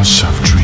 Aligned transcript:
House 0.00 0.24
of 0.24 0.42
Dreams 0.42 0.59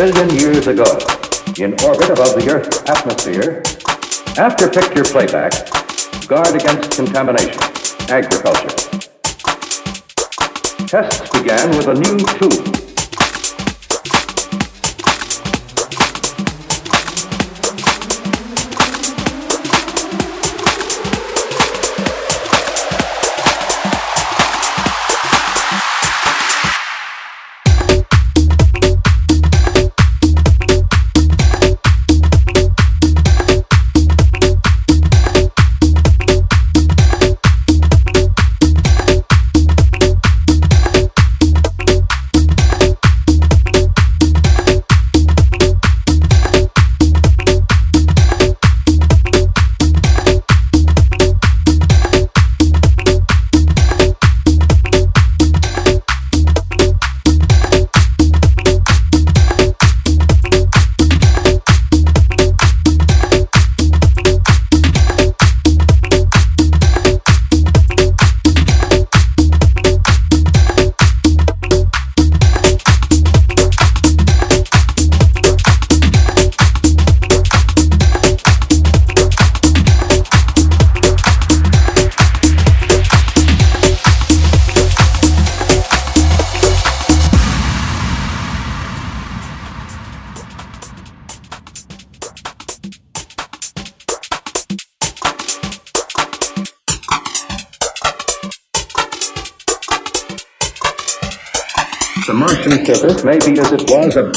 billion 0.00 0.30
years 0.30 0.66
ago, 0.66 0.96
in 1.58 1.74
orbit 1.84 2.08
above 2.08 2.32
the 2.34 2.48
Earth's 2.50 2.80
atmosphere. 2.88 3.62
After 4.38 4.66
picture 4.66 5.04
playback, 5.04 5.52
guard 6.26 6.54
against 6.54 6.92
contamination, 6.92 7.60
agriculture. 8.08 8.74
Tests 10.86 11.28
began 11.38 11.68
with 11.76 11.88
a 11.88 11.94
new 12.00 12.16
tube. 12.38 12.79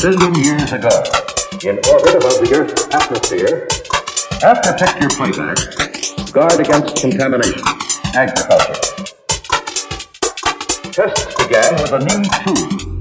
Billion 0.04 0.36
years 0.36 0.74
ago, 0.74 0.92
in 1.64 1.80
orbit 1.88 2.20
above 2.20 2.36
the 2.44 2.52
Earth's 2.52 2.84
atmosphere. 2.92 3.64
After 4.44 4.76
your 5.00 5.08
playback, 5.16 5.56
eh? 5.80 6.32
guard 6.36 6.60
against 6.60 7.00
contamination, 7.00 7.64
agriculture. 8.12 8.84
Tests 10.92 11.24
began 11.40 11.72
with 11.80 11.96
a 11.96 12.04
new 12.04 12.20
tube. 12.20 13.00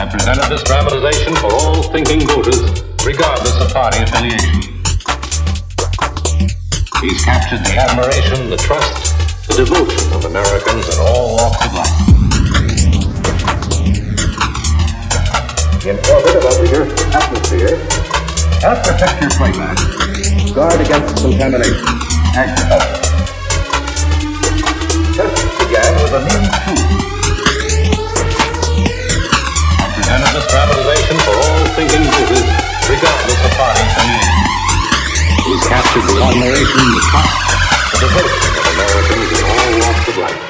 I 0.00 0.08
presented 0.08 0.48
this 0.48 0.64
dramatization 0.64 1.36
for 1.36 1.52
all 1.52 1.82
thinking 1.92 2.24
voters, 2.24 2.64
regardless 3.04 3.60
of 3.60 3.68
party 3.76 4.00
affiliation. 4.00 4.72
He's 7.04 7.20
captured 7.28 7.60
the 7.60 7.76
admiration, 7.76 8.48
the 8.48 8.56
trust, 8.56 9.04
the 9.48 9.68
devotion 9.68 10.16
of 10.16 10.24
Americans 10.24 10.88
in 10.88 10.98
all 10.98 11.36
walks 11.36 11.66
of 11.66 11.74
life. 11.74 12.09
In 15.80 15.96
orbit 16.12 16.36
above 16.36 16.60
the 16.60 16.68
Earth's 16.76 17.00
atmosphere. 17.08 17.80
After 18.60 18.92
picture 19.00 19.32
playback, 19.32 19.80
guard 20.52 20.76
against 20.76 21.24
contamination. 21.24 21.88
Agriculture. 22.36 23.00
Tests 25.16 25.40
began 25.56 25.92
with 26.04 26.12
a 26.12 26.20
new 26.20 26.42
tube. 26.68 26.84
I 29.80 29.88
presented 29.96 30.32
this 30.36 30.46
dramatization 30.52 31.16
for 31.24 31.32
all 31.48 31.64
thinking 31.72 32.04
voters, 32.12 32.44
regardless 32.84 33.40
of 33.40 33.52
party 33.56 33.80
affiliation. 33.80 34.36
We 35.48 35.56
captured 35.64 36.04
the 36.12 36.20
admiration, 36.20 36.84
the 36.92 37.00
trust, 37.08 37.40
the 37.88 38.04
devotion 38.04 38.52
of 38.52 38.64
Americans 38.68 39.28
in 39.32 39.42
all 39.48 39.70
walks 39.80 40.08
of 40.12 40.16
life. 40.28 40.49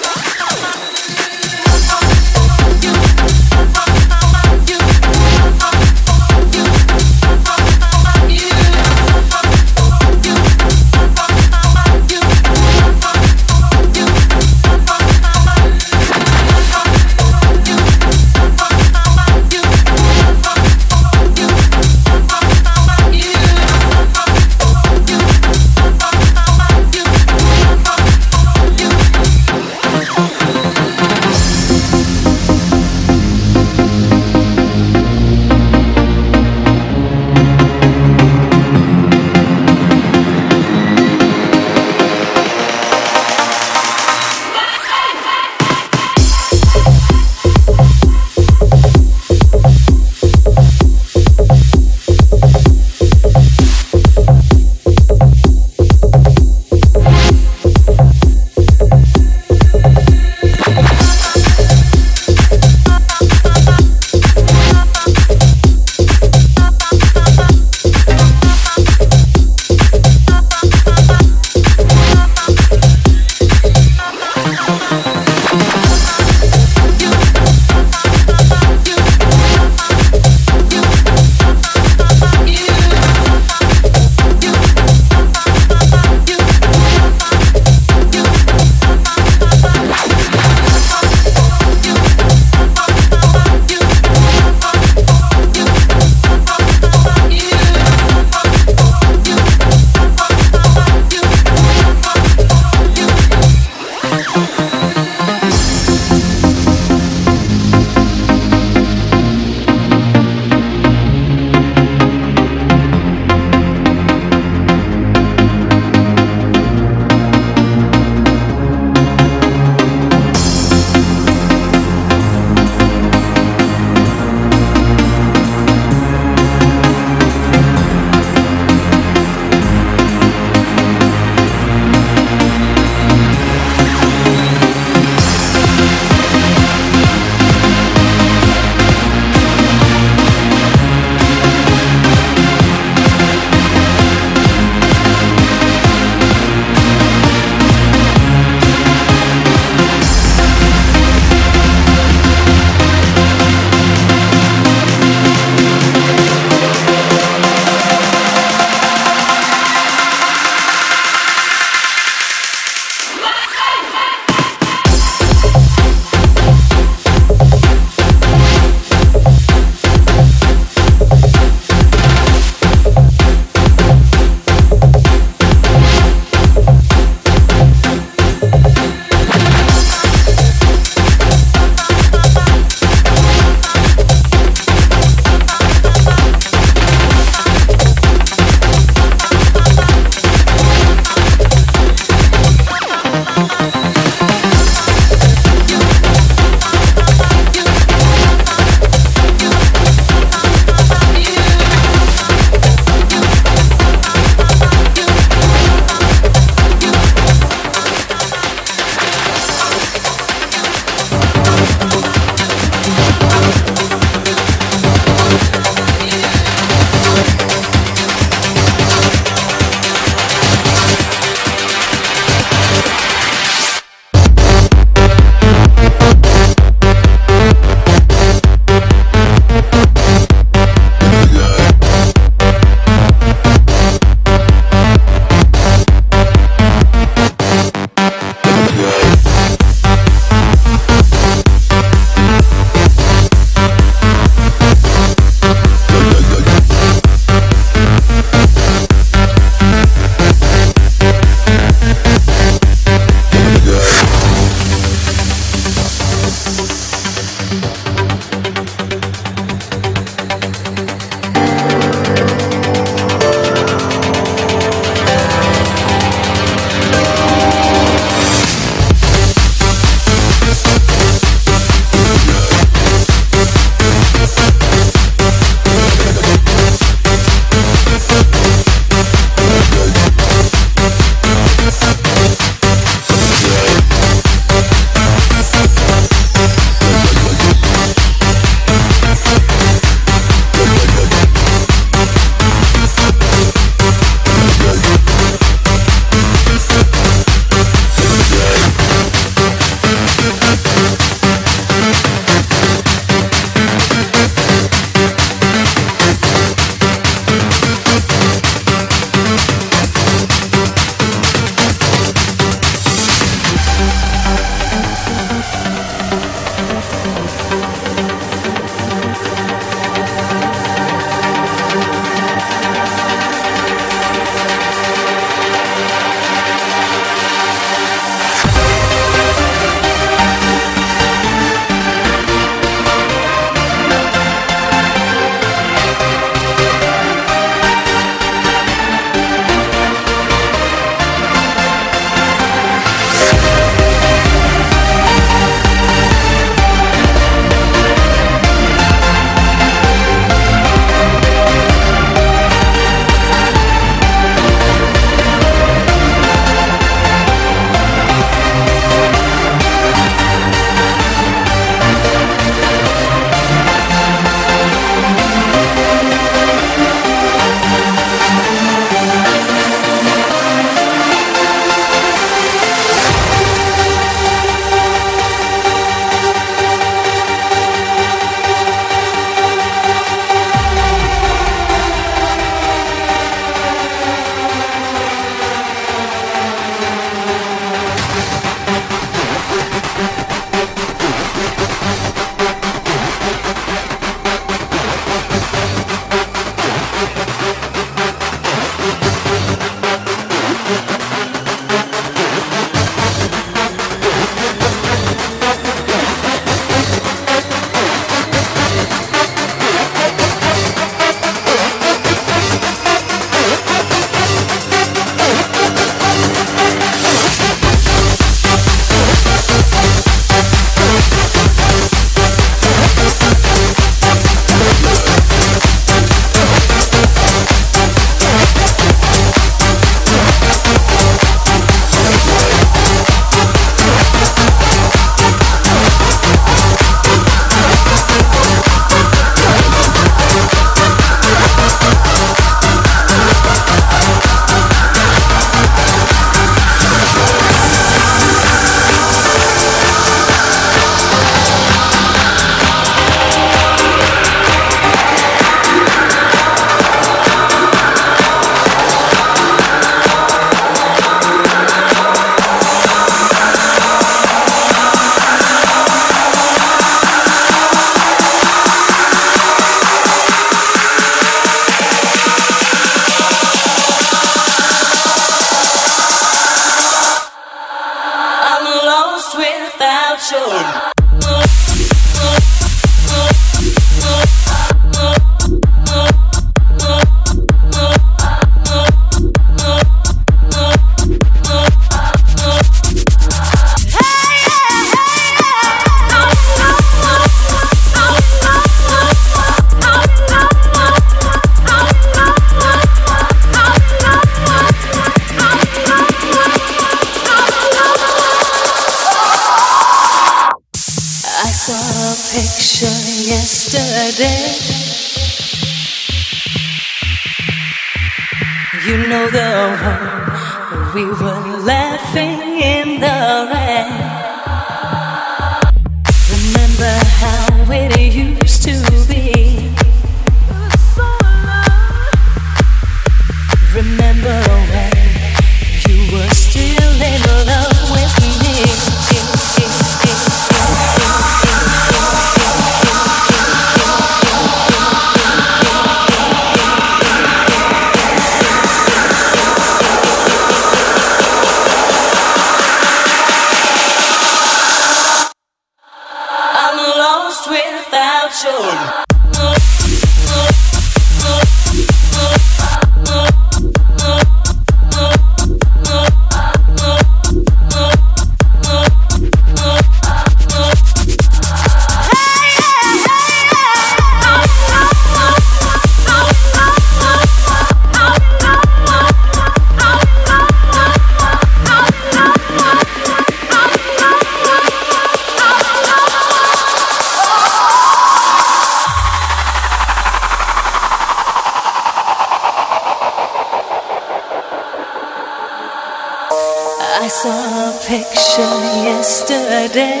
Yesterday. 599.42 600.00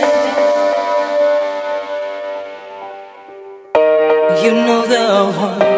You 4.42 4.52
know 4.52 4.86
the 4.86 5.38
one 5.38 5.71